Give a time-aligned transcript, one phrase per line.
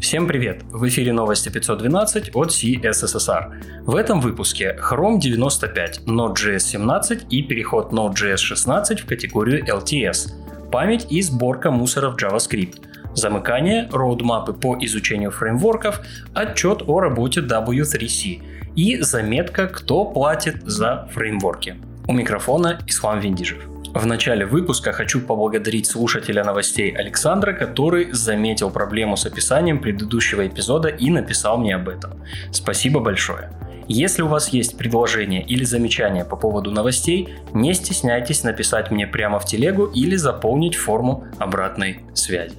[0.00, 0.62] Всем привет!
[0.70, 3.82] В эфире новости 512 от CSSR.
[3.84, 10.32] В этом выпуске Chrome 95, Node.js 17 и переход Node.js 16 в категорию LTS,
[10.72, 12.82] память и сборка мусора в JavaScript,
[13.14, 16.00] замыкание, роудмапы по изучению фреймворков,
[16.32, 18.42] отчет о работе W3C
[18.76, 21.76] и заметка, кто платит за фреймворки.
[22.08, 23.69] У микрофона Ислам Виндижев.
[23.92, 30.88] В начале выпуска хочу поблагодарить слушателя новостей Александра, который заметил проблему с описанием предыдущего эпизода
[30.88, 32.12] и написал мне об этом.
[32.52, 33.50] Спасибо большое.
[33.88, 39.40] Если у вас есть предложения или замечания по поводу новостей, не стесняйтесь написать мне прямо
[39.40, 42.54] в телегу или заполнить форму обратной связи.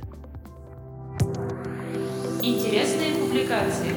[2.43, 3.93] Интересные публикации.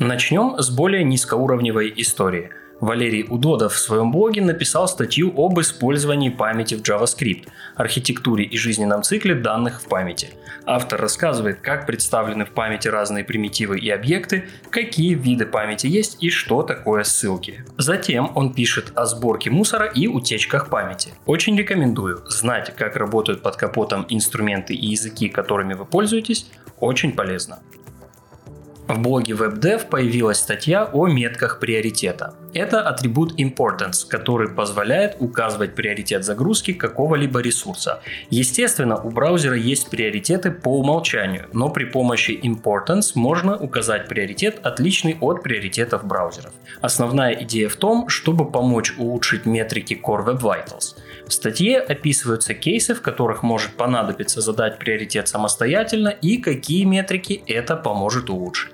[0.00, 2.50] Начнем с более низкоуровневой истории–
[2.80, 9.02] Валерий Удодов в своем блоге написал статью об использовании памяти в JavaScript, архитектуре и жизненном
[9.02, 10.30] цикле данных в памяти.
[10.64, 16.30] Автор рассказывает, как представлены в памяти разные примитивы и объекты, какие виды памяти есть и
[16.30, 17.64] что такое ссылки.
[17.78, 21.14] Затем он пишет о сборке мусора и утечках памяти.
[21.26, 27.58] Очень рекомендую знать, как работают под капотом инструменты и языки, которыми вы пользуетесь, очень полезно.
[28.88, 32.32] В блоге WebDev появилась статья о метках приоритета.
[32.54, 38.00] Это атрибут importance, который позволяет указывать приоритет загрузки какого-либо ресурса.
[38.30, 45.18] Естественно, у браузера есть приоритеты по умолчанию, но при помощи importance можно указать приоритет, отличный
[45.20, 46.54] от приоритетов браузеров.
[46.80, 50.96] Основная идея в том, чтобы помочь улучшить метрики Core Web Vitals.
[51.28, 57.76] В статье описываются кейсы, в которых может понадобиться задать приоритет самостоятельно и какие метрики это
[57.76, 58.72] поможет улучшить.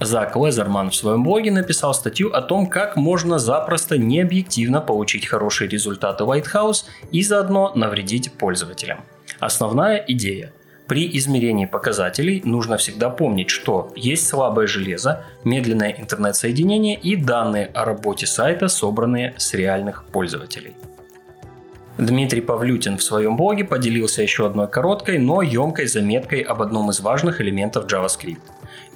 [0.00, 5.68] Зак Лезерман в своем блоге написал статью о том, как можно запросто необъективно получить хорошие
[5.68, 9.04] результаты White House и заодно навредить пользователям.
[9.38, 10.50] Основная идея–
[10.86, 17.86] при измерении показателей нужно всегда помнить, что есть слабое железо, медленное интернет-соединение и данные о
[17.86, 20.74] работе сайта, собранные с реальных пользователей.
[21.98, 26.98] Дмитрий Павлютин в своем блоге поделился еще одной короткой, но емкой заметкой об одном из
[27.00, 28.40] важных элементов JavaScript.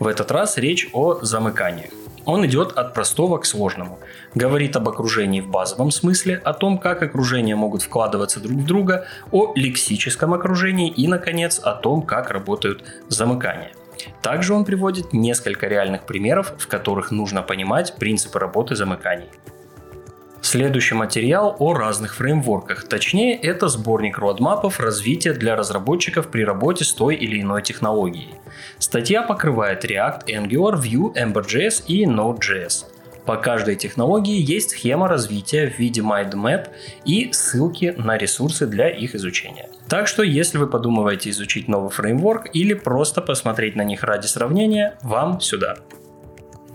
[0.01, 1.91] В этот раз речь о замыканиях.
[2.25, 4.01] Он идет от простого к сложному.
[4.35, 9.07] Говорит об окружении в базовом смысле, о том, как окружения могут вкладываться друг в друга,
[9.31, 13.73] о лексическом окружении и, наконец, о том, как работают замыкания.
[14.23, 19.29] Также он приводит несколько реальных примеров, в которых нужно понимать принципы работы замыканий.
[20.51, 26.93] Следующий материал о разных фреймворках, точнее это сборник родмапов развития для разработчиков при работе с
[26.95, 28.31] той или иной технологией.
[28.79, 32.87] Статья покрывает React, Angular, Vue, Ember.js и Node.js.
[33.27, 36.69] По каждой технологии есть схема развития в виде mindmap
[37.05, 39.69] и ссылки на ресурсы для их изучения.
[39.87, 44.97] Так что если вы подумываете изучить новый фреймворк или просто посмотреть на них ради сравнения,
[45.03, 45.77] вам сюда.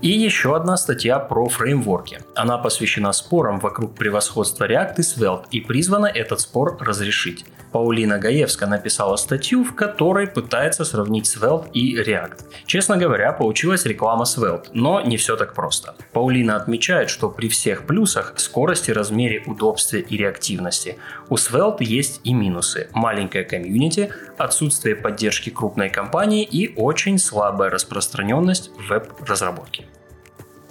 [0.02, 2.20] И еще одна статья про фреймворки.
[2.34, 7.44] Она посвящена спорам вокруг превосходства React и Svelte и призвана этот спор разрешить.
[7.74, 12.44] Паулина Гаевска написала статью, в которой пытается сравнить Svelte и React.
[12.66, 15.96] Честно говоря, получилась реклама Svelte, но не все так просто.
[16.12, 22.32] Паулина отмечает, что при всех плюсах, скорости, размере, удобстве и реактивности, у Svelte есть и
[22.32, 22.88] минусы.
[22.92, 29.86] Маленькая комьюнити, отсутствие поддержки крупной компании и очень слабая распространенность в веб-разработке.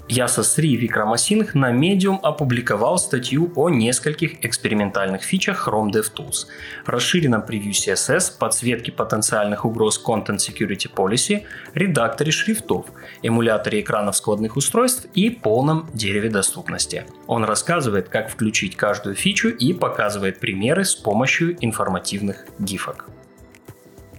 [0.09, 6.47] Ясасри Викрамасингх на Medium опубликовал статью о нескольких экспериментальных фичах Chrome DevTools,
[6.85, 11.43] расширенном превью CSS, подсветке потенциальных угроз Content Security Policy,
[11.73, 12.87] редакторе шрифтов,
[13.21, 17.05] эмуляторе экранов складных устройств и полном дереве доступности.
[17.27, 23.05] Он рассказывает, как включить каждую фичу и показывает примеры с помощью информативных гифок.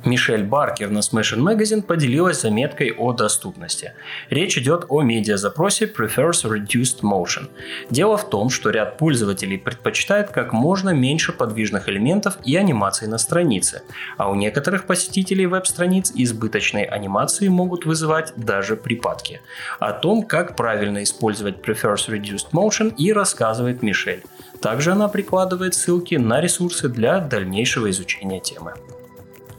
[0.04, 3.94] Мишель Баркер на Smashing Magazine поделилась заметкой о доступности.
[4.28, 7.48] Речь идет о медиазапросе Prefers Reduced Motion.
[7.90, 13.18] Дело в том, что ряд пользователей предпочитает как можно меньше подвижных элементов и анимаций на
[13.18, 13.82] странице,
[14.18, 19.40] а у некоторых посетителей веб-страниц избыточные анимации могут вызывать даже припадки.
[19.78, 24.22] О том, как правильно использовать Prefers Reduced Motion и рассказывает Мишель.
[24.60, 28.74] Также она прикладывает ссылки на ресурсы для дальнейшего изучения темы.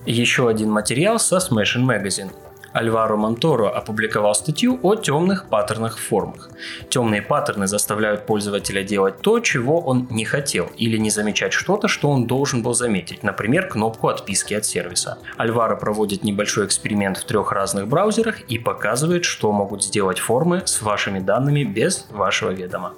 [0.06, 2.32] Еще один материал со Smashing Magazine.
[2.74, 6.50] Альваро Монторо опубликовал статью о темных паттернах в формах.
[6.90, 12.12] Темные паттерны заставляют пользователя делать то, чего он не хотел, или не замечать что-то, что
[12.12, 15.18] он должен был заметить, например, кнопку отписки от сервиса.
[15.38, 20.84] Альваро проводит небольшой эксперимент в трех разных браузерах и показывает, что могут сделать формы с
[20.84, 22.94] вашими данными без вашего ведома.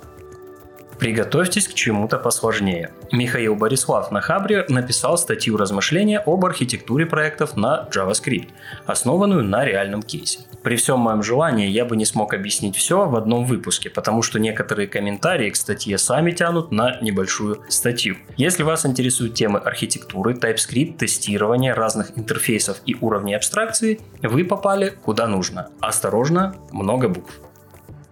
[1.00, 2.92] Приготовьтесь к чему-то посложнее.
[3.12, 8.50] Михаил Борислав на Хабре написал статью размышления об архитектуре проектов на JavaScript,
[8.86, 10.40] основанную на реальном кейсе.
[10.64, 14.40] При всем моем желании я бы не смог объяснить все в одном выпуске, потому что
[14.40, 18.18] некоторые комментарии к статье сами тянут на небольшую статью.
[18.36, 25.28] Если вас интересуют темы архитектуры, TypeScript, тестирования разных интерфейсов и уровней абстракции, вы попали куда
[25.28, 25.70] нужно.
[25.80, 27.40] Осторожно, много букв.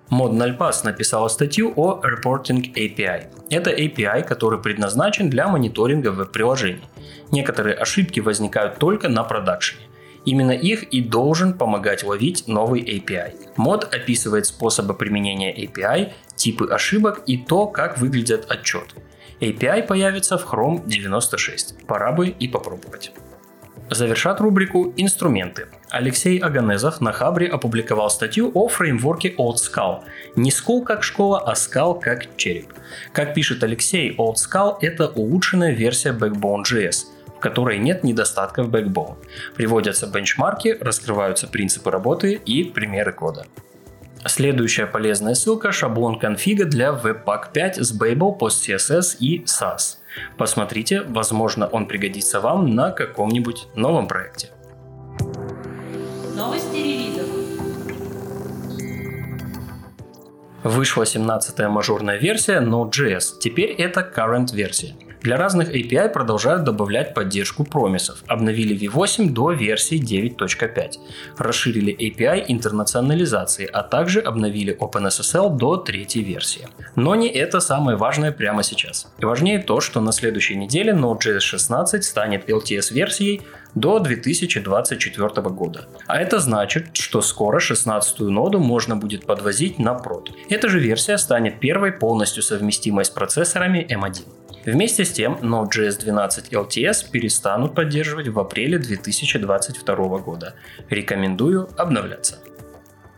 [0.10, 3.28] Нальпас написала статью о Reporting API.
[3.50, 6.84] Это API, который предназначен для мониторинга веб-приложений.
[7.32, 9.82] Некоторые ошибки возникают только на продакшене.
[10.26, 13.34] Именно их и должен помогать ловить новый API.
[13.58, 18.96] Мод описывает способы применения API, типы ошибок и то, как выглядят отчеты.
[19.40, 21.86] API появится в Chrome 96.
[21.86, 23.12] Пора бы и попробовать.
[23.90, 25.68] Завершат рубрику «Инструменты».
[25.92, 30.02] Алексей Аганезов на Хабре опубликовал статью о фреймворке Old Skull.
[30.36, 32.74] Не Skull как школа, а Skull как череп.
[33.14, 37.06] Как пишет Алексей, Old Skull– это улучшенная версия Backbone.js,
[37.38, 39.18] в которой нет недостатков Backbone.
[39.56, 43.46] Приводятся бенчмарки, раскрываются принципы работы и примеры кода.
[44.26, 49.98] Следующая полезная ссылка– шаблон конфига для Webpack 5 с Babel, PostCSS и SAS–
[50.38, 54.50] Посмотрите, возможно он пригодится вам на каком-нибудь новом проекте.
[56.36, 57.28] Новости релизов.
[60.64, 63.40] Вышла 17-я мажорная версия Node.js.
[63.40, 64.96] Теперь это current версия.
[65.26, 68.24] Для разных API продолжают добавлять поддержку промисов.
[68.28, 71.00] Обновили V8 до версии 9.5.
[71.40, 76.68] Расширили API интернационализации, а также обновили OpenSSL до третьей версии.
[76.96, 79.08] Но не это самое важное прямо сейчас.
[79.20, 83.42] Важнее то, что на следующей неделе Node.js 16 станет LTS-версией
[83.74, 85.88] до 2024 года.
[86.06, 90.30] А это значит, что скоро 16-ю ноду можно будет подвозить на прод.
[90.52, 94.45] Эта же версия станет первой полностью совместимой с процессорами M1.
[94.66, 100.56] Вместе с тем, Node.js 12 LTS перестанут поддерживать в апреле 2022 года.
[100.90, 102.40] Рекомендую обновляться.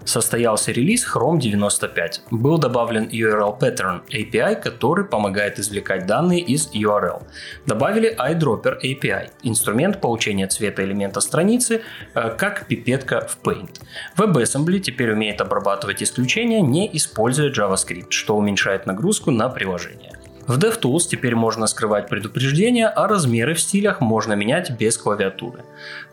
[0.04, 2.22] Состоялся релиз Chrome 95.
[2.32, 7.24] Был добавлен URL Pattern API, который помогает извлекать данные из URL.
[7.66, 11.82] Добавили iDropper API, инструмент получения цвета элемента страницы,
[12.14, 13.82] э, как пипетка в Paint.
[14.18, 20.14] WebAssembly теперь умеет обрабатывать исключения, не используя JavaScript, что уменьшает нагрузку на приложение.
[20.48, 25.66] В DevTools теперь можно скрывать предупреждения, а размеры в стилях можно менять без клавиатуры.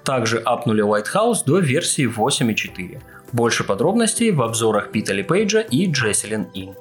[0.03, 3.01] Также апнули Lighthouse до версии 8.4.
[3.33, 6.75] Больше подробностей в обзорах Питали Пейджа и Джесселин Ин.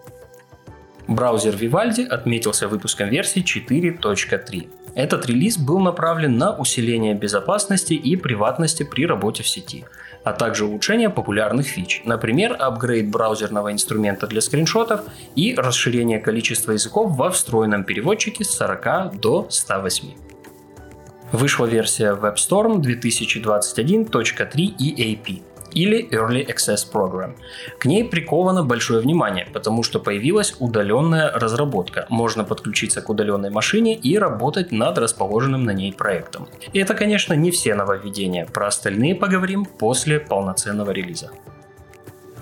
[1.08, 4.70] Браузер Vivaldi отметился выпуском версии 4.3.
[4.96, 9.86] Этот релиз был направлен на усиление безопасности и приватности при работе в сети,
[10.24, 15.02] а также улучшение популярных фич, например, апгрейд браузерного инструмента для скриншотов
[15.36, 20.10] и расширение количества языков во встроенном переводчике с 40 до 108.
[21.32, 25.42] Вышла версия WebStorm 2021.3 EAP
[25.74, 27.36] или Early Access Program.
[27.80, 32.06] К ней приковано большое внимание, потому что появилась удаленная разработка.
[32.10, 36.48] Можно подключиться к удаленной машине и работать над расположенным на ней проектом.
[36.74, 38.46] И это, конечно, не все нововведения.
[38.46, 41.32] Про остальные поговорим после полноценного релиза.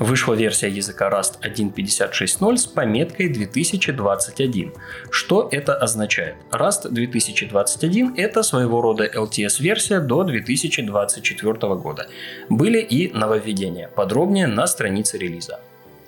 [0.02, 4.74] Вышла версия языка Rust 1.56.0 с пометкой 2021.
[5.12, 6.38] Что это означает?
[6.52, 12.08] Rust 2021 это своего рода LTS-версия до 2024 года.
[12.50, 15.60] Были и нововведения, подробнее на странице релиза.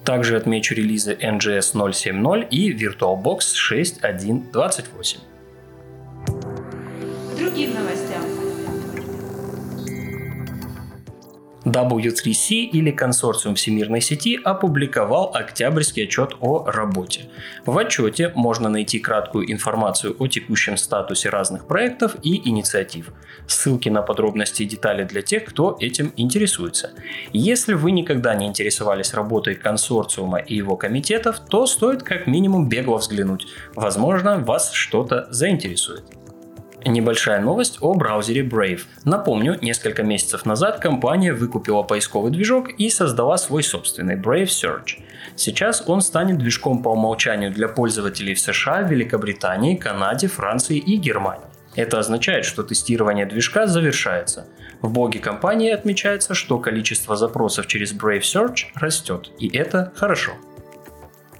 [0.03, 5.17] Также отмечу релизы NGS 0.7.0 и VirtualBox 6.1.28.
[7.37, 8.32] Другим новостям.
[11.73, 17.29] W3C или консорциум всемирной сети опубликовал октябрьский отчет о работе.
[17.65, 23.11] В отчете можно найти краткую информацию о текущем статусе разных проектов и инициатив.
[23.47, 26.91] Ссылки на подробности и детали для тех, кто этим интересуется.
[27.33, 32.97] Если вы никогда не интересовались работой консорциума и его комитетов, то стоит как минимум бегло
[32.97, 33.47] взглянуть.
[33.75, 36.22] Возможно, вас что-то заинтересует.
[36.85, 38.81] Небольшая новость о браузере Brave.
[39.05, 45.01] Напомню, несколько месяцев назад компания выкупила поисковый движок и создала свой собственный Brave Search.
[45.37, 51.45] Сейчас он станет движком по умолчанию для пользователей в США, Великобритании, Канаде, Франции и Германии.
[51.75, 54.45] Это означает, что тестирование движка завершается.
[54.81, 60.33] В блоге компании отмечается, что количество запросов через Brave Search растет, и это хорошо.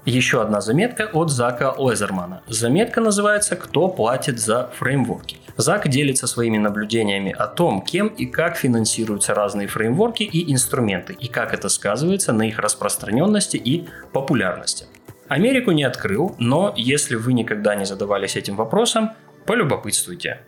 [0.04, 2.42] Еще одна заметка от Зака Лезермана.
[2.46, 5.38] Заметка называется «Кто платит за фреймворки?».
[5.56, 11.28] Зак делится своими наблюдениями о том, кем и как финансируются разные фреймворки и инструменты, и
[11.28, 14.86] как это сказывается на их распространенности и популярности.
[15.28, 19.12] Америку не открыл, но если вы никогда не задавались этим вопросом,
[19.46, 20.40] полюбопытствуйте.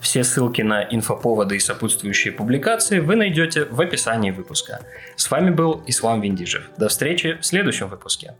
[0.00, 4.80] Все ссылки на инфоповоды и сопутствующие публикации вы найдете в описании выпуска.
[5.16, 6.70] С вами был Ислам Виндижев.
[6.78, 8.34] До встречи в следующем выпуске.